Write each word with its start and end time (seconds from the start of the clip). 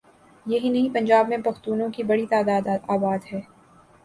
یہی 0.45 0.69
نہیں 0.69 0.93
پنجاب 0.93 1.27
میں 1.29 1.37
پختونوں 1.37 1.89
کی 1.89 2.03
بڑی 2.03 2.25
تعداد 2.25 2.67
آباد 2.87 3.33
ہے۔ 3.33 3.41